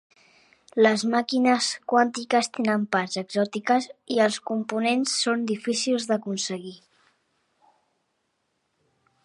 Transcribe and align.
Les 0.83 1.01
màquines 1.09 1.67
quàntiques 1.91 2.49
tenen 2.59 2.87
parts 2.95 3.19
exòtiques 3.21 3.87
i 4.15 4.17
els 4.27 4.39
components 4.51 5.13
són 5.27 5.45
difícils 5.53 6.09
d'aconseguir. 6.13 6.75